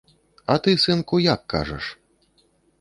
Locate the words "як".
1.27-1.45